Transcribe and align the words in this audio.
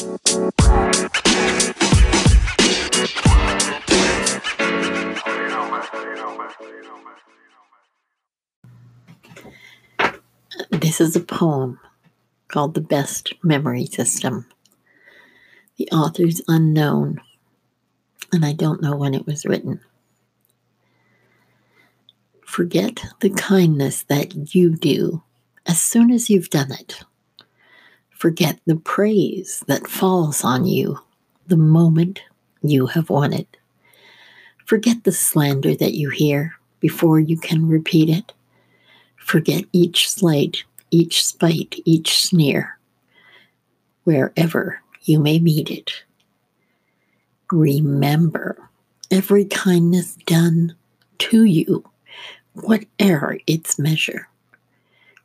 This 0.00 0.08
is 11.02 11.14
a 11.16 11.20
poem 11.20 11.78
called 12.48 12.72
The 12.72 12.80
Best 12.80 13.34
Memory 13.42 13.84
System. 13.84 14.46
The 15.76 15.90
author's 15.92 16.40
unknown, 16.48 17.20
and 18.32 18.46
I 18.46 18.54
don't 18.54 18.80
know 18.80 18.96
when 18.96 19.12
it 19.12 19.26
was 19.26 19.44
written. 19.44 19.82
Forget 22.46 23.04
the 23.20 23.28
kindness 23.28 24.04
that 24.04 24.54
you 24.54 24.74
do 24.76 25.22
as 25.66 25.78
soon 25.78 26.10
as 26.10 26.30
you've 26.30 26.48
done 26.48 26.72
it. 26.72 27.04
Forget 28.20 28.60
the 28.66 28.76
praise 28.76 29.64
that 29.66 29.86
falls 29.86 30.44
on 30.44 30.66
you 30.66 30.98
the 31.46 31.56
moment 31.56 32.20
you 32.60 32.84
have 32.88 33.08
won 33.08 33.32
it. 33.32 33.56
Forget 34.66 35.04
the 35.04 35.12
slander 35.12 35.74
that 35.76 35.94
you 35.94 36.10
hear 36.10 36.54
before 36.80 37.18
you 37.18 37.38
can 37.38 37.66
repeat 37.66 38.10
it. 38.10 38.34
Forget 39.16 39.64
each 39.72 40.10
slight, 40.10 40.64
each 40.90 41.24
spite, 41.24 41.76
each 41.86 42.20
sneer, 42.20 42.78
wherever 44.04 44.82
you 45.04 45.18
may 45.18 45.38
meet 45.38 45.70
it. 45.70 45.90
Remember 47.50 48.68
every 49.10 49.46
kindness 49.46 50.16
done 50.26 50.76
to 51.20 51.44
you 51.44 51.82
whatever 52.52 53.38
its 53.46 53.78
measure. 53.78 54.28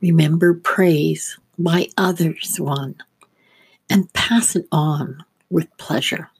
Remember 0.00 0.54
praise 0.54 1.38
by 1.62 1.88
others 1.96 2.58
one 2.58 2.96
and 3.88 4.12
pass 4.12 4.56
it 4.56 4.66
on 4.72 5.24
with 5.50 5.68
pleasure. 5.76 6.30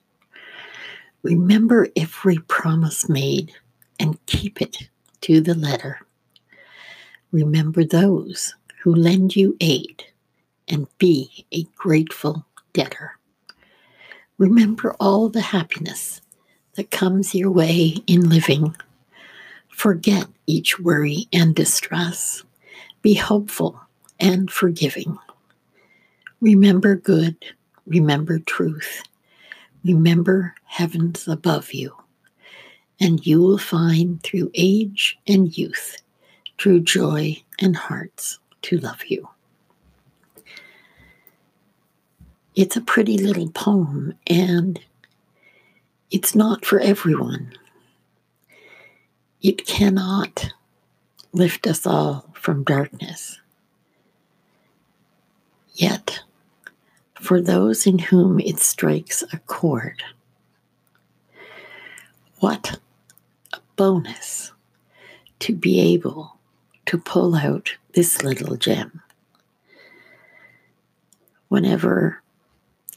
Remember 1.22 1.88
every 1.96 2.38
promise 2.38 3.08
made 3.08 3.52
and 3.98 4.24
keep 4.26 4.62
it 4.62 4.88
to 5.20 5.40
the 5.40 5.54
letter. 5.54 6.00
Remember 7.32 7.84
those 7.84 8.54
who 8.82 8.94
lend 8.94 9.36
you 9.36 9.56
aid 9.60 10.04
and 10.68 10.86
be 10.98 11.44
a 11.52 11.64
grateful 11.76 12.46
debtor. 12.72 13.18
Remember 14.38 14.96
all 14.98 15.28
the 15.28 15.40
happiness 15.40 16.22
that 16.74 16.90
comes 16.90 17.34
your 17.34 17.50
way 17.50 17.96
in 18.06 18.28
living 18.28 18.74
Forget 19.80 20.26
each 20.46 20.78
worry 20.78 21.26
and 21.32 21.54
distress. 21.54 22.42
Be 23.00 23.14
hopeful 23.14 23.80
and 24.20 24.50
forgiving. 24.50 25.18
Remember 26.40 26.94
good, 26.94 27.36
remember 27.86 28.38
truth, 28.38 29.02
remember 29.84 30.54
heavens 30.64 31.26
above 31.26 31.72
you, 31.72 31.94
and 33.00 33.26
you 33.26 33.40
will 33.40 33.58
find 33.58 34.22
through 34.22 34.50
age 34.54 35.18
and 35.26 35.56
youth 35.56 35.96
true 36.60 36.78
joy 36.78 37.42
and 37.58 37.74
hearts 37.74 38.38
to 38.60 38.76
love 38.80 39.02
you. 39.06 39.26
It's 42.54 42.76
a 42.76 42.82
pretty 42.82 43.16
little 43.16 43.48
poem, 43.48 44.12
and 44.26 44.78
it's 46.10 46.34
not 46.34 46.66
for 46.66 46.78
everyone. 46.78 47.54
It 49.40 49.66
cannot 49.66 50.52
lift 51.32 51.66
us 51.66 51.86
all 51.86 52.28
from 52.34 52.62
darkness. 52.62 53.40
Yet, 55.80 56.20
for 57.14 57.40
those 57.40 57.86
in 57.86 57.98
whom 57.98 58.38
it 58.38 58.58
strikes 58.58 59.24
a 59.32 59.38
chord, 59.38 60.02
what 62.40 62.78
a 63.54 63.60
bonus 63.76 64.52
to 65.38 65.54
be 65.54 65.80
able 65.80 66.38
to 66.84 66.98
pull 66.98 67.34
out 67.34 67.78
this 67.94 68.22
little 68.22 68.56
gem. 68.56 69.00
Whenever 71.48 72.22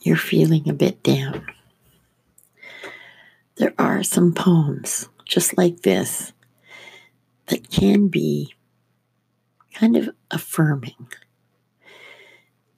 you're 0.02 0.18
feeling 0.18 0.68
a 0.68 0.74
bit 0.74 1.02
down, 1.03 1.47
there 3.56 3.74
are 3.79 4.03
some 4.03 4.34
poems 4.34 5.08
just 5.24 5.58
like 5.58 5.84
this 5.84 6.34
that 7.46 7.69
can 7.69 8.09
be 8.09 8.53
kind 9.74 9.96
of 9.96 10.09
affirming. 10.31 11.08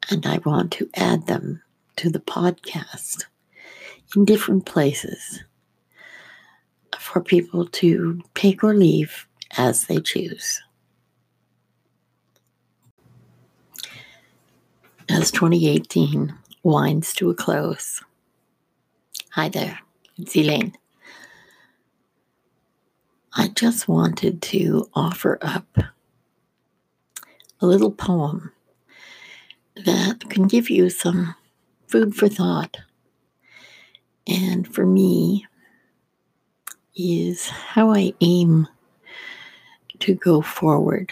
And 0.10 0.26
I 0.26 0.40
want 0.46 0.72
to 0.74 0.90
add 0.96 1.28
them 1.28 1.62
to 1.98 2.10
the 2.10 2.20
podcast 2.20 3.26
in 4.16 4.26
different 4.26 4.66
places 4.66 5.44
for 7.00 7.22
people 7.22 7.66
to 7.68 8.22
take 8.34 8.64
or 8.64 8.76
leave 8.76 9.28
as 9.58 9.86
they 9.86 10.00
choose. 10.00 10.62
As 15.10 15.32
2018 15.32 16.36
winds 16.64 17.14
to 17.14 17.30
a 17.30 17.36
close, 17.36 18.04
hi 19.32 19.50
there, 19.50 19.80
it's 20.18 20.36
Elaine. 20.36 20.76
I 23.34 23.50
just 23.50 23.88
wanted 23.88 24.42
to 24.44 24.90
offer 24.94 25.38
up 25.42 25.78
a 27.60 27.66
little 27.66 27.92
poem 27.92 28.52
that 29.86 30.30
can 30.30 30.48
give 30.48 30.70
you 30.70 30.90
some 30.90 31.36
food 31.88 32.16
for 32.16 32.30
thought. 32.30 32.78
And 34.28 34.68
for 34.68 34.86
me, 34.86 35.46
is 36.96 37.48
how 37.48 37.92
I 37.92 38.14
aim 38.22 38.68
to 40.00 40.16
go 40.16 40.42
forward, 40.42 41.12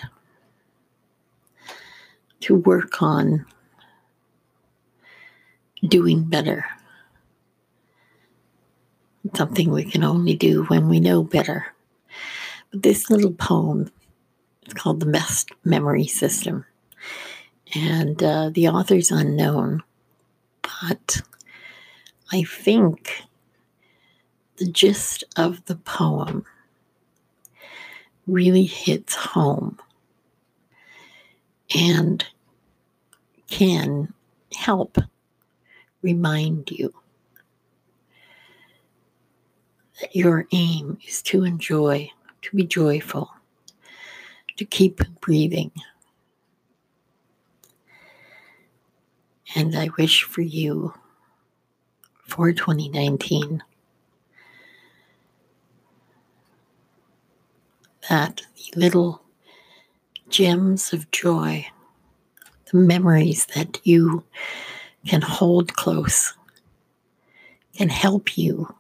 to 2.41 2.56
work 2.56 3.01
on 3.01 3.46
doing 5.88 6.24
better. 6.24 6.66
something 9.35 9.72
we 9.72 9.85
can 9.85 10.03
only 10.03 10.35
do 10.35 10.63
when 10.66 10.90
we 10.90 11.00
know 11.00 11.24
better 11.24 11.74
this 12.74 13.09
little 13.09 13.31
poem 13.34 13.91
is 14.66 14.74
called 14.74 15.00
The 15.00 15.06
Best 15.06 15.51
Memory 15.63 16.07
System. 16.07 16.66
And 17.75 18.22
uh, 18.22 18.50
the 18.50 18.67
author's 18.67 19.11
unknown, 19.11 19.81
but 20.61 21.22
I 22.31 22.44
think 22.44 23.23
the 24.57 24.69
gist 24.69 25.23
of 25.35 25.66
the 25.66 25.75
poem 25.75 26.45
really 28.28 28.66
hits 28.66 29.16
home 29.16 29.79
and 31.75 32.23
can 33.47 34.13
help 34.56 34.97
remind 36.01 36.69
you 36.69 36.94
that 40.00 40.16
your 40.16 40.45
aim 40.51 41.00
is 41.07 41.22
to 41.23 41.44
enjoy 41.44 42.12
to 42.44 42.56
be 42.56 42.66
joyful, 42.66 43.33
to 44.57 44.66
keep 44.66 45.01
breathing. 45.22 45.72
And 49.56 49.75
I 49.78 49.90
wish 49.97 50.24
for 50.24 50.41
you 50.41 50.94
for 52.25 52.52
2019 52.52 53.62
that 58.09 58.42
the 58.56 58.80
little 58.80 59.22
gems 60.30 60.92
of 60.92 61.12
joy, 61.12 61.68
the 62.72 62.78
memories 62.78 63.46
that 63.56 63.80
you 63.84 64.24
can 65.08 65.22
hold 65.22 65.75
close, 65.75 66.34
can 67.75 67.89
help 67.89 68.38
you 68.38 68.74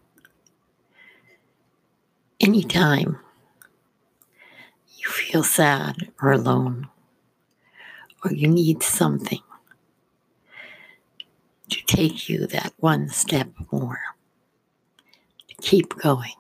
anytime 2.39 3.19
you 4.97 5.07
feel 5.07 5.43
sad 5.43 6.11
or 6.21 6.31
alone, 6.31 6.87
or 8.23 8.33
you 8.33 8.47
need 8.47 8.81
something 8.81 9.41
to 11.73 11.85
take 11.85 12.29
you 12.29 12.47
that 12.47 12.73
one 12.77 13.09
step 13.09 13.49
more, 13.71 13.99
to 15.47 15.55
keep 15.61 15.95
going. 15.95 16.33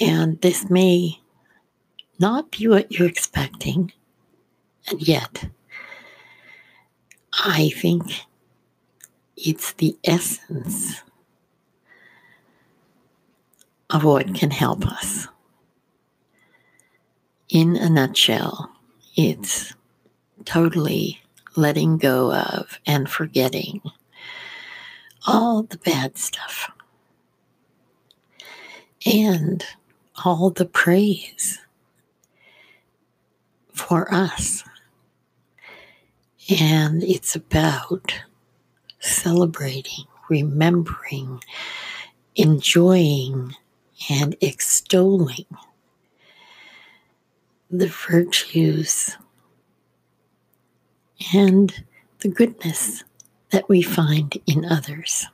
And 0.00 0.40
this 0.40 0.68
may 0.68 1.20
not 2.18 2.50
be 2.50 2.68
what 2.68 2.92
you're 2.92 3.08
expecting, 3.08 3.92
and 4.88 5.06
yet, 5.06 5.48
I 7.32 7.70
think 7.70 8.04
it's 9.36 9.72
the 9.72 9.96
essence 10.04 11.02
of 13.90 14.04
what 14.04 14.34
can 14.34 14.50
help 14.50 14.86
us 14.86 15.28
in 17.48 17.76
a 17.76 17.88
nutshell, 17.88 18.70
it's 19.16 19.72
totally 20.44 21.20
letting 21.56 21.98
go 21.98 22.34
of 22.34 22.78
and 22.86 23.08
forgetting 23.08 23.80
all 25.26 25.62
the 25.62 25.78
bad 25.78 26.16
stuff 26.18 26.70
and 29.04 29.64
all 30.24 30.50
the 30.50 30.66
praise 30.66 31.58
for 33.72 34.12
us. 34.12 34.64
And 36.60 37.02
it's 37.02 37.34
about 37.34 38.12
celebrating, 39.00 40.04
remembering, 40.28 41.42
enjoying, 42.36 43.54
and 44.10 44.36
extolling 44.40 45.46
the 47.70 47.88
virtues 47.88 49.16
and 51.32 51.84
the 52.20 52.28
goodness 52.28 53.04
that 53.50 53.68
we 53.68 53.82
find 53.82 54.36
in 54.46 54.64
others. 54.64 55.26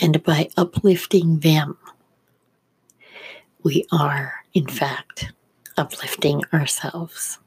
And 0.00 0.22
by 0.22 0.48
uplifting 0.56 1.40
them, 1.40 1.76
we 3.62 3.84
are, 3.92 4.34
in 4.54 4.66
fact, 4.66 5.32
uplifting 5.76 6.42
ourselves. 6.52 7.38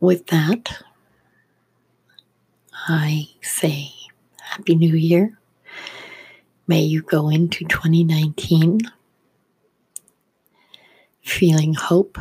With 0.00 0.26
that, 0.28 0.82
I 2.86 3.28
say 3.42 3.90
Happy 4.40 4.74
New 4.76 4.94
Year. 4.94 5.38
May 6.66 6.82
you 6.82 7.02
go 7.02 7.28
into 7.28 7.64
2019 7.64 8.80
feeling 11.22 11.74
hope 11.74 12.18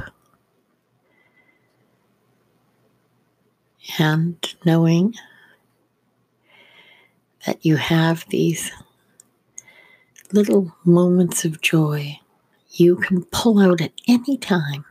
and 3.99 4.55
knowing 4.65 5.15
that 7.45 7.65
you 7.65 7.77
have 7.77 8.25
these 8.29 8.71
little 10.31 10.75
moments 10.83 11.45
of 11.45 11.61
joy 11.61 12.19
you 12.71 12.95
can 12.95 13.23
pull 13.25 13.59
out 13.59 13.81
at 13.81 13.91
any 14.07 14.37
time 14.37 14.85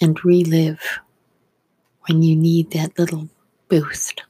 and 0.00 0.24
relive 0.24 1.00
when 2.06 2.22
you 2.22 2.36
need 2.36 2.70
that 2.70 2.98
little 2.98 3.28
boost. 3.68 4.22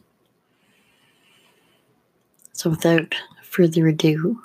So, 2.53 2.71
without 2.71 3.15
further 3.43 3.87
ado, 3.89 4.43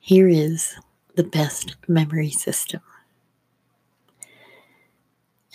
here 0.00 0.28
is 0.28 0.74
the 1.16 1.24
best 1.24 1.76
memory 1.86 2.30
system. 2.30 2.80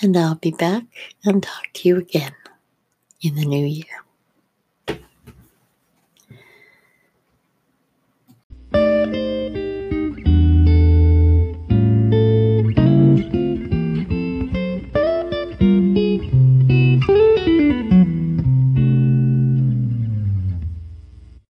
And 0.01 0.15
I'll 0.15 0.35
be 0.35 0.51
back 0.51 0.83
and 1.25 1.43
talk 1.43 1.67
to 1.73 1.87
you 1.87 1.97
again 1.97 2.33
in 3.21 3.35
the 3.35 3.45
new 3.45 3.65
year. 3.65 4.03